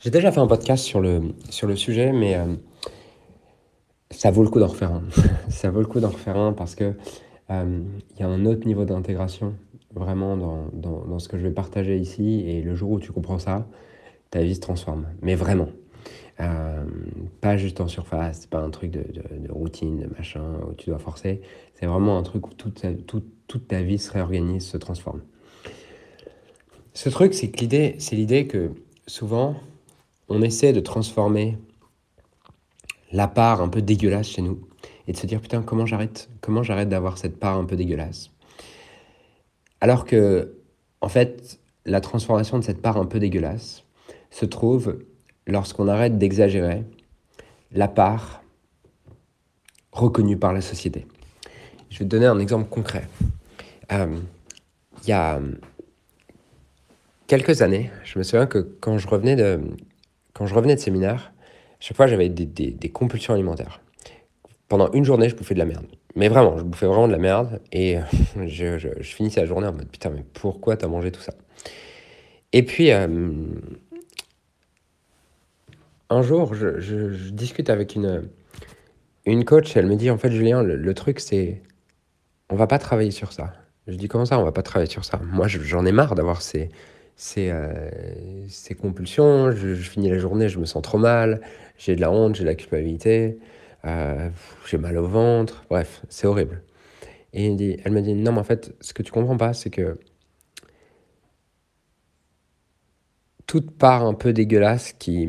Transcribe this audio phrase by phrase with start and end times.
[0.00, 2.54] J'ai déjà fait un podcast sur le, sur le sujet, mais euh,
[4.10, 5.02] ça vaut le coup d'en refaire un.
[5.50, 6.94] ça vaut le coup d'en refaire un parce que
[7.50, 7.80] euh,
[8.14, 9.54] il y a un autre niveau d'intégration
[9.92, 12.44] vraiment dans, dans, ce que je vais partager ici.
[12.46, 13.68] Et le jour où tu comprends ça,
[14.30, 15.06] ta vie se transforme.
[15.20, 15.68] Mais vraiment.
[16.40, 16.82] Euh,
[17.42, 20.98] pas juste en surface, pas un truc de, de, routine, de machin, où tu dois
[20.98, 21.42] forcer.
[21.74, 25.20] C'est vraiment un truc où toute ta, toute, toute ta vie se réorganise, se transforme.
[26.94, 28.70] Ce truc, c'est l'idée, c'est l'idée que
[29.06, 29.56] souvent,
[30.30, 31.58] on essaie de transformer
[33.12, 34.60] la part un peu dégueulasse chez nous
[35.06, 38.30] et de se dire putain comment j'arrête comment j'arrête d'avoir cette part un peu dégueulasse?
[39.80, 40.54] Alors que
[41.00, 43.84] en fait la transformation de cette part un peu dégueulasse
[44.30, 45.00] se trouve
[45.46, 46.84] lorsqu'on arrête d'exagérer
[47.72, 48.42] la part
[49.90, 51.06] reconnue par la société.
[51.90, 53.08] Je vais te donner un exemple concret.
[53.90, 54.16] Euh,
[55.02, 55.40] il y a
[57.26, 59.60] quelques années je me souviens que quand je revenais de
[60.40, 61.34] quand je revenais de séminaire,
[61.80, 63.82] chaque fois j'avais des, compulsions alimentaires.
[64.68, 65.84] Pendant une journée, je bouffais de la merde.
[66.16, 67.60] Mais vraiment, je bouffais vraiment de la merde.
[67.72, 67.98] Et
[68.46, 71.34] je, je, je finissais la journée en mode putain, mais pourquoi t'as mangé tout ça?
[72.54, 73.34] Et puis, euh,
[76.08, 78.26] un jour, je, discute avec une,
[79.26, 79.76] une coach.
[79.76, 81.60] Elle me dit en fait, Julien, le, le truc c'est.
[82.48, 83.52] On va pas travailler sur ça.
[83.86, 85.20] Je dis comment ça, on va pas travailler sur ça?
[85.22, 86.70] Moi, j'en ai marre d'avoir ces,
[87.20, 87.90] ces, euh,
[88.48, 89.52] ces compulsions.
[89.52, 91.42] Je, je, finis la journée, je me sens trop mal,
[91.76, 93.38] j'ai de la honte, j'ai de la culpabilité,
[93.84, 94.30] euh,
[94.66, 96.62] j'ai mal au ventre, bref, c'est horrible.
[97.34, 99.68] Et dit, elle me dit, non, mais en fait, ce que tu comprends pas, c'est
[99.68, 99.98] que
[103.46, 105.28] toute part un peu dégueulasse qui.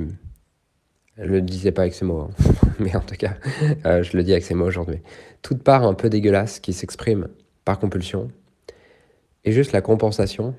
[1.17, 2.29] Elle ne le disait pas avec ces mots, hein.
[2.79, 3.35] mais en tout cas,
[3.85, 5.01] euh, je le dis avec ces mots aujourd'hui.
[5.41, 7.27] Toute part un peu dégueulasse qui s'exprime
[7.65, 8.31] par compulsion
[9.43, 10.55] est juste la compensation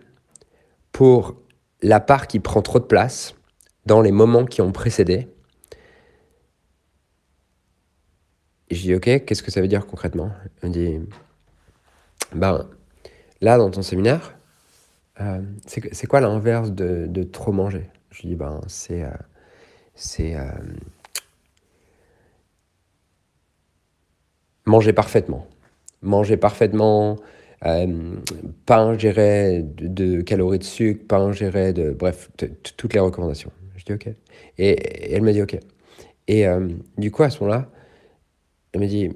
[1.02, 1.34] pour
[1.80, 3.34] la part qui prend trop de place
[3.86, 5.26] dans les moments qui ont précédé.
[8.70, 10.30] Et je dis, ok, qu'est-ce que ça veut dire concrètement?
[10.62, 11.00] Me dit,
[12.32, 12.68] ben,
[13.40, 14.36] là, dans ton séminaire,
[15.20, 17.90] euh, c'est quoi l'inverse de, de, trop manger?
[18.12, 19.02] Je dis, ben, c'est.
[19.02, 19.10] Euh,
[19.96, 20.36] c'est.
[20.36, 20.52] Euh,
[24.66, 25.48] manger parfaitement.
[26.00, 27.16] Manger parfaitement,
[27.64, 28.16] euh,
[28.66, 31.90] pas ingérer de, calories de sucre, pas ingérer de...
[31.90, 32.30] Bref,
[32.76, 33.52] toutes les recommandations.
[33.76, 34.08] Je dis OK.
[34.58, 35.58] Et, elle me dit OK.
[36.28, 36.68] Et euh,
[36.98, 37.68] du coup, à ce moment-là,
[38.72, 39.10] elle me dit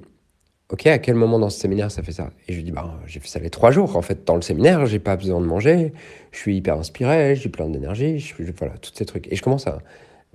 [0.69, 2.29] Ok, à quel moment dans ce séminaire ça fait ça?
[2.47, 3.95] Et je lui dis bah, J'ai fait ça les trois jours.
[3.95, 5.93] En fait, dans le séminaire, j'ai pas besoin de manger.
[6.31, 8.33] Je suis hyper inspiré, j'ai plein d'énergie.
[8.57, 9.31] Voilà, tous ces trucs.
[9.31, 9.79] Et je commence à,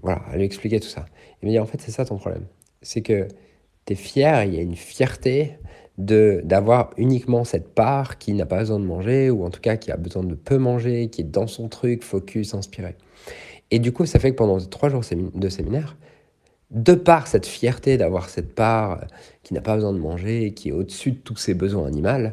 [0.03, 1.05] voilà, à lui expliquer tout ça.
[1.43, 2.47] Il me dit En fait, c'est ça ton problème.
[2.81, 3.29] C'est que
[3.87, 5.59] tu es fier, il y a une fierté
[6.05, 9.91] d'avoir uniquement cette part qui n'a pas besoin de manger, ou en tout cas qui
[9.91, 12.97] a besoin de peu manger, qui est dans son truc, focus, inspiré.
[13.71, 15.03] Et du coup, ça fait que pendant trois jours
[15.35, 15.97] de séminaire,
[16.71, 19.05] de par cette fierté d'avoir cette part
[19.43, 22.31] qui n'a pas besoin de manger, qui est au-dessus de tous ses besoins animaux,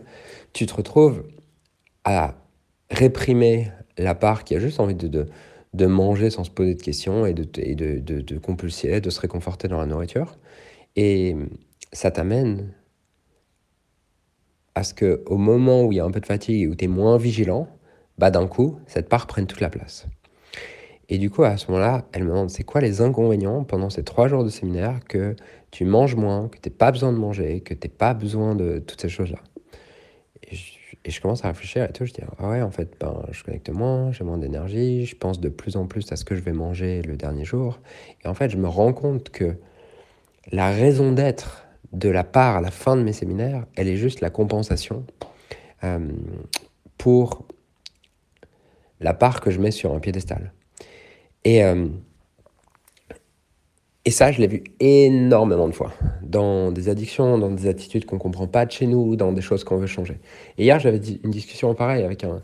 [0.53, 1.23] tu te retrouves
[2.05, 2.35] à
[2.89, 5.27] réprimer la part qui a juste envie de,
[5.73, 9.19] de, manger sans se poser de questions et de, de, de, de compulser, de se
[9.19, 10.37] réconforter dans la nourriture.
[10.95, 11.35] Et
[11.91, 12.73] ça t'amène
[14.79, 16.85] à ce qu'au moment où il y a un peu de fatigue et où tu
[16.85, 17.67] es moins vigilant,
[18.17, 20.07] bah d'un coup, cette part prenne toute la place.
[21.09, 24.03] Et du coup, à ce moment-là, elle me demande c'est quoi les inconvénients pendant ces
[24.03, 25.35] trois jours de séminaire que
[25.71, 28.55] tu manges moins, que tu n'as pas besoin de manger, que tu n'as pas besoin
[28.55, 29.39] de toutes ces choses-là?
[30.49, 30.55] Et,
[31.11, 33.69] je, commence à réfléchir et tout, je dis ah ouais, en fait, ben, je connecte
[33.69, 36.53] moins, j'ai moins d'énergie, je pense de plus en plus à ce que je vais
[36.53, 37.79] manger le dernier jour.
[38.23, 39.55] Et en fait, je me rends compte que
[40.51, 44.21] la raison d'être de la part à la fin de mes séminaires, elle est juste
[44.21, 45.05] la compensation
[45.83, 46.07] euh,
[46.97, 47.45] pour
[48.99, 50.51] la part que je mets sur un piédestal.
[51.45, 51.87] Et, euh,
[54.05, 58.15] et ça, je l'ai vu énormément de fois, dans des addictions, dans des attitudes qu'on
[58.15, 60.19] ne comprend pas de chez nous, dans des choses qu'on veut changer.
[60.57, 62.41] Et hier, j'avais une discussion pareille avec un,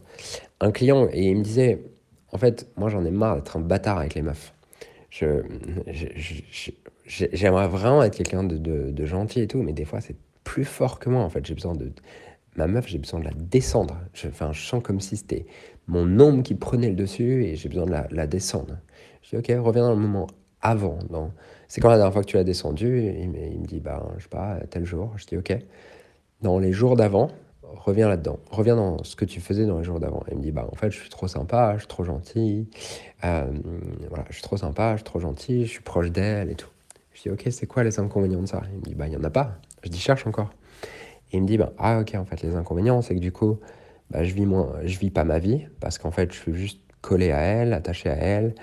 [0.60, 1.84] un, client, et il me disait,
[2.32, 4.54] en fait, moi j'en ai marre d'être un bâtard avec les meufs.
[5.10, 5.42] Je,
[7.06, 11.00] j'aimerais vraiment être quelqu'un de, de, gentil et tout, mais des fois c'est plus fort
[11.00, 11.46] que moi en fait.
[11.46, 11.92] J'ai besoin de.
[12.56, 13.98] Ma meuf, j'ai besoin de la descendre.
[14.14, 15.46] Je, enfin, je sens comme si c'était
[15.88, 18.78] mon ombre qui prenait le dessus et j'ai besoin de la, descendre.
[19.22, 20.28] Je dis, ok, reviens dans le moment
[20.62, 21.00] avant.
[21.10, 21.32] Dans...
[21.68, 23.02] C'est quand la dernière fois que tu l'as descendu?
[23.02, 25.12] Il il me dit, bah, je sais pas, tel jour.
[25.18, 25.58] Je dis, ok.
[26.42, 27.30] Dans les jours d'avant,
[27.62, 28.40] reviens là-dedans.
[28.50, 30.24] Reviens dans ce que tu faisais dans les jours d'avant.
[30.32, 32.70] Il me dit, bah, en fait, je suis trop sympa, je suis trop gentil.
[33.24, 33.52] Euh,
[34.10, 36.70] voilà, je suis trop sympa, je suis trop gentil, je suis proche d'elle et tout.
[37.16, 38.62] Je dis, ok, c'est quoi les inconvénients de ça?
[38.72, 39.58] Il me dit, bah, il n'y en a pas.
[39.84, 40.52] Je dis, cherche encore.
[41.32, 43.58] Il me dit, bah, ah, ok, en fait, les inconvénients, c'est que du coup,
[44.12, 46.82] bah, je vis moins, je vis pas ma vie, parce qu'en fait, je suis juste
[47.02, 48.54] collé à elle, attaché à elle.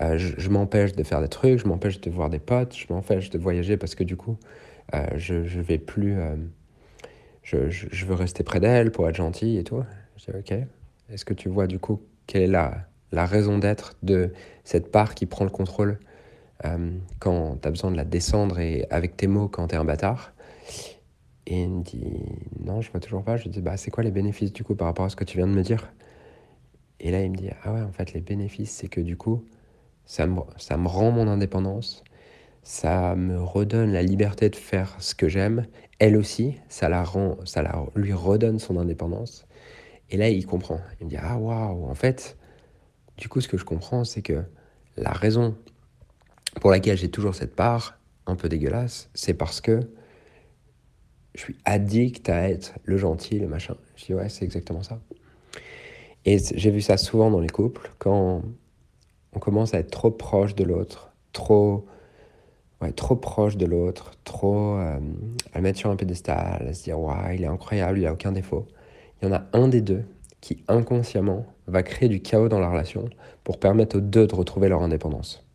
[0.00, 3.28] Euh, je, m'empêche de faire des trucs, je m'empêche de voir des potes, je m'empêche
[3.28, 4.38] de voyager parce que du coup,
[4.94, 6.18] euh, je, je vais plus.
[6.18, 6.36] Euh,
[7.42, 9.82] je, je, veux rester près d'elle pour être gentil et tout.
[10.16, 10.58] Je dis, ok.
[11.10, 12.76] Est-ce que tu vois du coup quelle est la,
[13.10, 14.32] la raison d'être de
[14.64, 15.98] cette part qui prend le contrôle?
[17.20, 19.84] Quand tu as besoin de la descendre et avec tes mots quand tu es un
[19.84, 20.32] bâtard
[21.46, 22.22] Et il me dit,
[22.60, 23.36] non, je vois toujours pas.
[23.36, 25.24] Je lui dis, bah, c'est quoi les bénéfices du coup par rapport à ce que
[25.24, 25.92] tu viens de me dire?
[27.00, 29.44] Et là, il me dit, ah ouais, en fait, les bénéfices, c'est que du coup,
[30.04, 32.02] ça me, ça me rend mon indépendance,
[32.62, 35.66] ça me redonne la liberté de faire ce que j'aime.
[36.00, 39.46] Elle aussi, ça, la rend, ça la, lui redonne son indépendance.
[40.10, 40.80] Et là, il comprend.
[41.00, 42.36] Il me dit Ah, waouh, en fait,
[43.16, 44.44] du coup, ce que je comprends, c'est que
[44.96, 45.56] la raison
[46.60, 49.80] pour laquelle j'ai toujours cette part un peu dégueulasse, c'est parce que
[51.34, 53.76] je suis addict à être le gentil, le machin.
[53.96, 55.00] Je dis Ouais, c'est exactement ça.
[56.24, 58.42] Et j'ai vu ça souvent dans les couples, quand
[59.32, 61.86] on commence à être trop proche de l'autre, trop,
[62.82, 64.98] ouais, trop proche de l'autre, trop euh,
[65.52, 68.12] à le mettre sur un pédestal, à se dire ouais, il est incroyable, il a
[68.12, 68.66] aucun défaut.
[69.22, 70.04] Il y en a un des deux
[70.40, 73.08] qui inconsciemment va créer du chaos dans la relation
[73.44, 75.47] pour permettre aux deux de retrouver leur indépendance.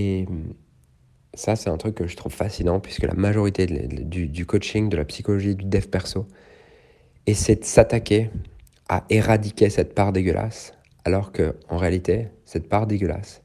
[0.00, 0.26] Et
[1.34, 4.96] ça, c'est un truc que je trouve fascinant puisque la majorité du, du coaching, de
[4.96, 6.28] la psychologie, du dev perso,
[7.26, 8.30] essaie de s'attaquer
[8.88, 10.72] à éradiquer cette part dégueulasse
[11.04, 13.42] alors que en réalité, cette part dégueulasse,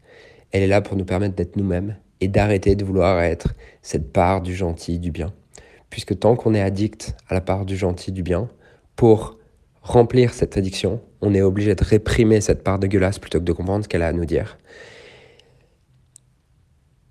[0.52, 4.42] elle est là pour nous permettre d'être nous-mêmes et d'arrêter de vouloir être cette part
[4.42, 5.34] du gentil, du bien.
[5.90, 8.48] Puisque tant qu'on est addict à la part du gentil, du bien,
[8.96, 9.40] pour
[9.82, 13.86] remplir cette addiction, on est obligé de réprimer cette part dégueulasse plutôt que de comprendre
[13.86, 14.60] ce qu'elle a à nous dire.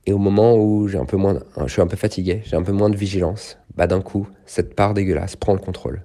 [0.06, 2.62] Et au moment où j'ai un peu moins, je suis un peu fatigué, j'ai un
[2.62, 6.04] peu moins de vigilance, bah d'un coup, cette part dégueulasse prend le contrôle.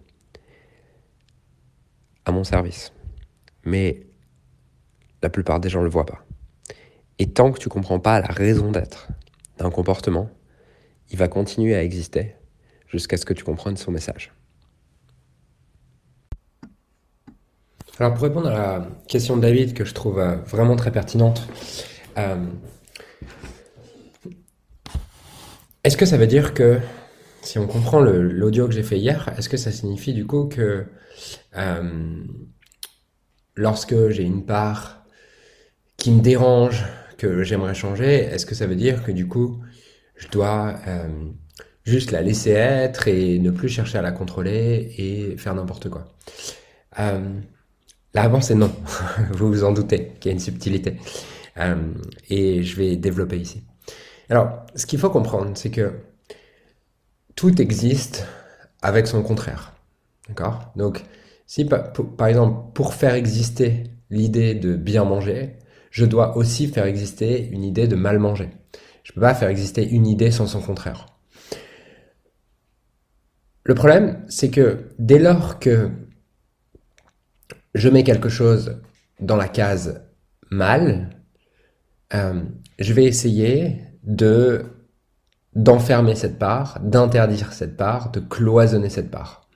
[2.26, 2.94] À mon service.
[3.64, 4.08] Mais
[5.22, 6.26] la plupart des gens ne le voient pas.
[7.20, 9.08] Et tant que tu comprends pas la raison d'être
[9.58, 10.30] d'un comportement,
[11.10, 12.36] il va continuer à exister
[12.88, 14.32] jusqu'à ce que tu comprennes son message.
[18.00, 21.48] Alors pour répondre à la question de David que je trouve euh, vraiment très pertinente,
[22.20, 22.36] euh,
[25.88, 26.80] est-ce que ça veut dire que
[27.42, 30.86] si on comprend l'audio que j'ai fait hier, est-ce que ça signifie du coup que
[31.58, 32.24] euh,
[33.56, 35.06] lorsque j'ai une part
[35.96, 36.86] qui me dérange,
[37.18, 39.62] que j'aimerais changer, est-ce que ça veut dire que du coup,
[40.18, 41.08] je dois euh,
[41.86, 46.18] juste la laisser être et ne plus chercher à la contrôler et faire n'importe quoi?
[47.00, 47.40] Euh,
[48.14, 48.74] La réponse est non.
[49.32, 50.98] vous vous en doutez qu'il y a une subtilité.
[52.30, 53.64] Et je vais développer ici.
[54.30, 55.94] Alors, ce qu'il faut comprendre, c'est que
[57.36, 58.26] tout existe
[58.82, 59.74] avec son contraire.
[60.28, 60.72] D'accord?
[60.76, 61.04] Donc,
[61.46, 65.58] si par exemple, pour faire exister l'idée de bien manger,
[65.92, 68.50] je dois aussi faire exister une idée de mal manger.
[69.04, 71.06] Je ne peux pas faire exister une idée sans son contraire.
[73.64, 75.90] Le problème, c'est que dès lors que
[77.74, 78.82] je mets quelque chose
[79.20, 80.02] dans la case
[80.50, 81.10] mal,
[82.14, 82.44] euh,
[82.80, 84.66] je vais essayer de
[85.54, 89.50] d'enfermer cette part, d'interdire cette part, de cloisonner cette part.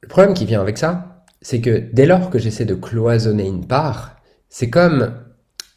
[0.00, 3.66] Le problème qui vient avec ça, c'est que dès lors que j'essaie de cloisonner une
[3.66, 4.16] part,
[4.48, 5.14] c'est comme,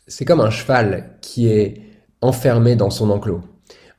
[0.07, 1.81] c'est comme un cheval qui est
[2.21, 3.41] enfermé dans son enclos.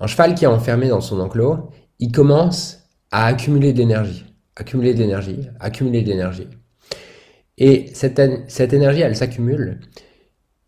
[0.00, 4.24] Un cheval qui est enfermé dans son enclos, il commence à accumuler de l'énergie,
[4.56, 6.48] accumuler de l'énergie, accumuler de l'énergie.
[7.58, 9.80] Et cette, cette énergie, elle s'accumule.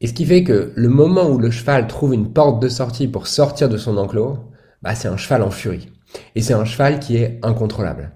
[0.00, 3.08] Et ce qui fait que le moment où le cheval trouve une porte de sortie
[3.08, 4.38] pour sortir de son enclos,
[4.82, 5.90] bah, c'est un cheval en furie.
[6.34, 8.12] Et c'est un cheval qui est incontrôlable.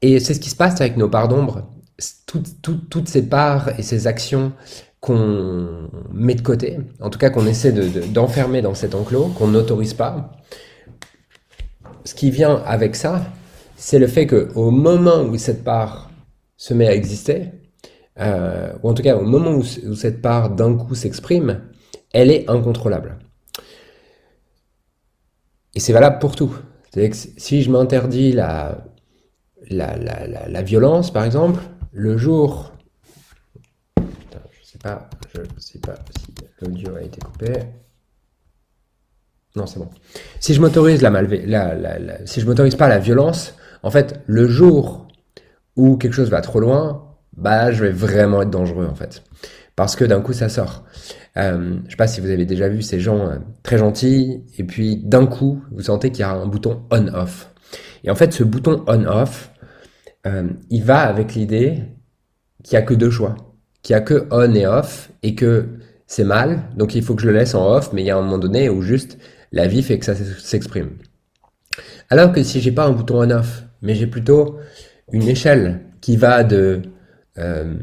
[0.00, 1.70] Et c'est ce qui se passe avec nos parts d'ombre.
[2.26, 4.52] toutes ces parts et ces actions
[5.00, 9.92] qu'on met de côté, en tout cas qu'on essaie d'enfermer dans cet enclos, qu'on n'autorise
[9.92, 10.32] pas.
[12.06, 13.22] Ce qui vient avec ça,
[13.76, 16.10] c'est le fait qu'au moment où cette part
[16.56, 17.50] se met à exister,
[18.20, 21.62] euh, ou en tout cas au moment où, cette part d'un coup s'exprime,
[22.12, 23.18] elle est incontrôlable.
[25.74, 26.56] Et c'est valable pour tout.
[27.36, 28.84] Si je m'interdis la,
[29.68, 32.74] la, la, la, violence, par exemple, le jour
[35.34, 37.52] je ne sais pas si l'audio a été coupé.
[39.56, 39.88] Non, c'est bon.
[40.40, 45.08] Si je m'autorise la, la, si je m'autorise pas la violence, en fait, le jour
[45.76, 47.03] où quelque chose va trop loin,
[47.36, 49.22] bah, je vais vraiment être dangereux, en fait.
[49.76, 50.84] Parce que d'un coup, ça sort.
[51.36, 54.64] Euh, je sais pas si vous avez déjà vu ces gens euh, très gentils, et
[54.64, 57.50] puis d'un coup, vous sentez qu'il y a un bouton on-off.
[58.04, 59.50] Et en fait, ce bouton on-off,
[60.26, 61.82] euh, il va avec l'idée
[62.62, 63.34] qu'il n'y a que deux choix
[63.84, 65.68] qui a que on et off et que
[66.08, 68.16] c'est mal, donc il faut que je le laisse en off, mais il y a
[68.16, 69.18] un moment donné où juste
[69.52, 70.90] la vie fait que ça s'exprime.
[72.10, 74.58] Alors que si j'ai pas un bouton on off, mais j'ai plutôt
[75.12, 76.82] une échelle qui va de
[77.38, 77.74] euh,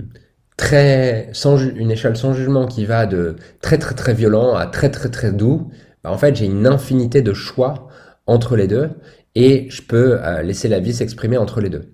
[0.57, 4.89] très sans une échelle sans jugement qui va de très très très violent à très
[4.89, 5.71] très très doux,
[6.03, 7.87] bah, en fait j'ai une infinité de choix
[8.27, 8.89] entre les deux
[9.35, 11.91] et je peux euh, laisser la vie s'exprimer entre les deux.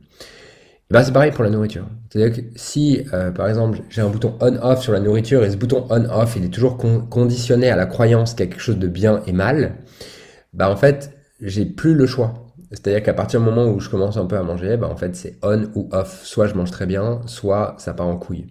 [0.90, 1.86] Bah, c'est pareil pour la nourriture.
[2.10, 5.58] C'est-à-dire que si, euh, par exemple, j'ai un bouton on-off sur la nourriture et ce
[5.58, 8.88] bouton on-off, il est toujours conditionné à la croyance qu'il y a quelque chose de
[8.88, 9.76] bien et mal,
[10.54, 11.12] bah en fait,
[11.42, 12.47] j'ai plus le choix.
[12.72, 15.16] C'est-à-dire qu'à partir du moment où je commence un peu à manger, bah en fait,
[15.16, 16.24] c'est on ou off.
[16.24, 18.48] Soit je mange très bien, soit ça part en couille.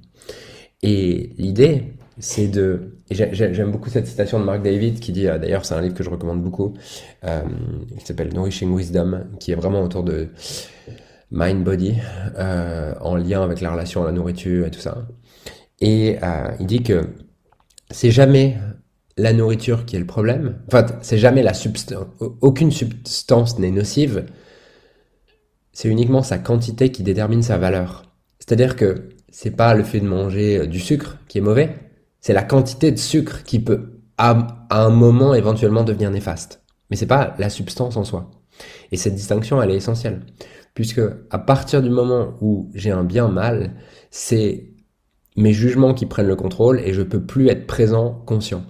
[0.82, 2.92] Et l'idée, c'est de...
[3.10, 6.02] J'aime beaucoup cette citation de Mark David qui dit, euh, d'ailleurs c'est un livre que
[6.02, 6.74] je recommande beaucoup,
[7.24, 7.42] euh,
[7.98, 10.28] qui s'appelle Nourishing Wisdom, qui est vraiment autour de
[11.30, 11.94] mind-body,
[12.36, 15.06] euh, en lien avec la relation à la nourriture et tout ça.
[15.80, 17.02] Et euh, il dit que
[17.90, 18.56] c'est jamais
[19.16, 20.58] la nourriture qui est le problème.
[20.68, 22.06] Enfin, c'est jamais la substance.
[22.40, 24.26] Aucune substance n'est nocive.
[25.72, 28.14] C'est uniquement sa quantité qui détermine sa valeur.
[28.38, 31.74] C'est-à-dire que c'est pas le fait de manger euh, du sucre qui est mauvais.
[32.20, 36.62] C'est la quantité de sucre qui peut, à, à un moment, éventuellement devenir néfaste.
[36.90, 38.30] Mais c'est pas la substance en soi.
[38.92, 40.22] Et cette distinction, elle est essentielle
[40.76, 43.72] puisque à partir du moment où j'ai un bien mal,
[44.10, 44.74] c'est
[45.36, 48.62] mes jugements qui prennent le contrôle et je peux plus être présent, conscient.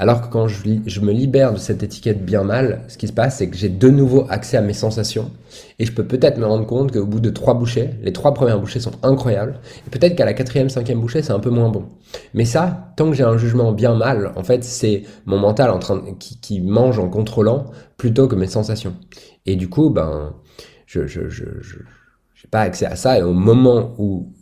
[0.00, 3.12] Alors que quand je, je me libère de cette étiquette bien mal, ce qui se
[3.12, 5.30] passe, c'est que j'ai de nouveau accès à mes sensations
[5.78, 8.60] et je peux peut-être me rendre compte qu'au bout de trois bouchées, les trois premières
[8.60, 11.86] bouchées sont incroyables et peut-être qu'à la quatrième, cinquième bouchée, c'est un peu moins bon.
[12.32, 15.78] Mais ça, tant que j'ai un jugement bien mal, en fait, c'est mon mental en
[15.78, 18.94] train qui, qui mange en contrôlant plutôt que mes sensations.
[19.46, 20.34] Et du coup, ben,
[20.86, 21.44] je je, je,
[22.34, 23.18] j'ai pas accès à ça.
[23.18, 24.32] Et au moment où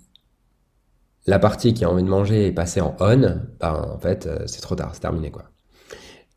[1.27, 4.45] la partie qui a envie de manger est passée en on, ben, en fait, euh,
[4.47, 5.45] c'est trop tard, c'est terminé, quoi.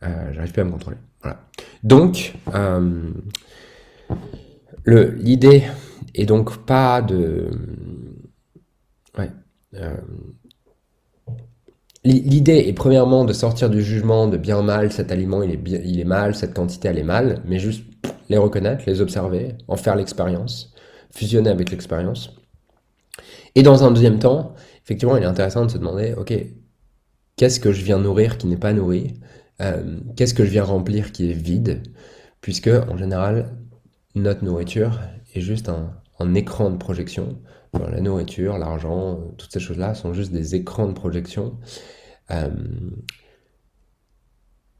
[0.03, 0.97] Euh, j'arrive plus à me contrôler.
[1.21, 1.39] Voilà.
[1.83, 3.11] Donc, euh,
[4.85, 5.63] l'idée
[6.15, 7.49] est donc pas de...
[9.17, 9.29] Ouais.
[9.75, 9.95] Euh,
[12.05, 15.81] L'idée est premièrement de sortir du jugement de bien mal, cet aliment il est, bien,
[15.83, 17.83] il est mal, cette quantité elle est mal, mais juste
[18.29, 20.73] les reconnaître, les observer, en faire l'expérience,
[21.11, 22.37] fusionner avec l'expérience.
[23.55, 24.55] Et dans un deuxième temps,
[24.89, 26.33] effectivement, il est intéressant de se demander, ok,
[27.35, 29.13] qu'est-ce que je viens nourrir qui n'est pas nourri
[29.61, 31.83] euh, Qu'est-ce que je viens remplir qui est vide
[32.41, 33.55] Puisque, en général,
[34.15, 34.99] notre nourriture
[35.35, 37.39] est juste un, écran de projection.
[37.73, 41.59] la nourriture, l'argent, toutes ces choses-là sont juste des écrans de projection.
[42.31, 42.49] Euh,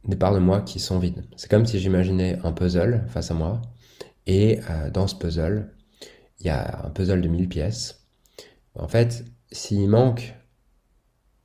[0.08, 1.24] des parts de moi qui sont vides.
[1.36, 3.62] C'est comme si j'imaginais un puzzle face à moi,
[4.26, 5.72] et euh, dans ce puzzle,
[6.40, 8.08] il y a un puzzle de 1000 pièces.
[8.74, 10.36] En fait, s'il manque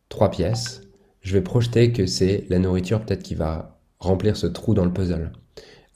[0.09, 0.83] 3 pièces,
[1.21, 4.93] je vais projeter que c'est la nourriture peut-être qui va remplir ce trou dans le
[4.93, 5.33] puzzle.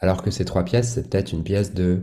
[0.00, 2.00] Alors que ces 3 pièces, c'est peut-être une pièce de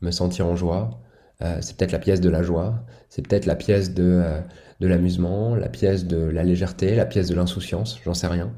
[0.00, 1.00] me sentir en joie,
[1.42, 4.40] euh, c'est peut-être la pièce de la joie, c'est peut-être la pièce de, euh,
[4.80, 8.52] de l'amusement, la pièce de la légèreté, la pièce de l'insouciance, j'en sais rien.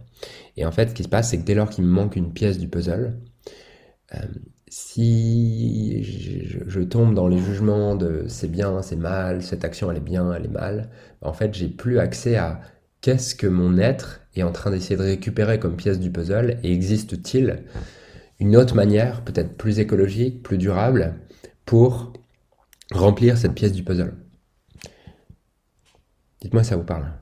[0.57, 2.33] Et en fait, ce qui se passe, c'est que dès lors qu'il me manque une
[2.33, 3.19] pièce du puzzle,
[4.14, 4.19] euh,
[4.71, 10.00] si je, tombe dans les jugements de c'est bien, c'est mal, cette action elle est
[10.00, 10.91] bien, elle est mal,
[11.23, 12.61] en fait, j'ai plus accès à
[13.00, 16.73] qu'est-ce que mon être est en train d'essayer de récupérer comme pièce du puzzle et
[16.73, 17.65] existe-t-il
[18.39, 21.17] une autre manière, peut-être plus écologique, plus durable,
[21.67, 22.12] pour
[22.93, 24.15] remplir cette pièce du puzzle?
[26.43, 27.20] Dites-moi ça vous parle.